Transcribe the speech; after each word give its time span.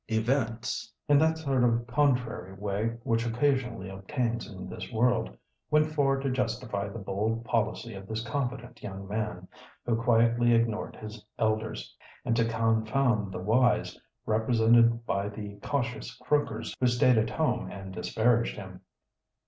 Events—in 0.07 1.19
that 1.19 1.37
sort 1.37 1.63
of 1.63 1.85
contrary 1.85 2.53
way 2.53 2.97
which 3.03 3.23
occasionally 3.27 3.87
obtains 3.87 4.51
in 4.51 4.67
this 4.67 4.91
world—went 4.91 5.93
far 5.93 6.17
to 6.17 6.31
justify 6.31 6.87
the 6.89 6.97
bold 6.97 7.45
policy 7.45 7.93
of 7.93 8.07
this 8.07 8.23
confident 8.23 8.81
young 8.81 9.07
man, 9.07 9.47
who 9.85 9.95
quietly 9.95 10.55
ignored 10.55 10.95
his 10.95 11.23
elders, 11.37 11.95
and 12.25 12.35
to 12.35 12.45
confound 12.49 13.31
the 13.31 13.37
wise, 13.37 13.95
represented 14.25 15.05
by 15.05 15.29
the 15.29 15.57
cautious 15.61 16.15
croakers 16.15 16.73
who 16.79 16.87
stayed 16.87 17.19
at 17.19 17.29
home 17.29 17.69
and 17.69 17.93
disparaged 17.93 18.55
him. 18.55 18.81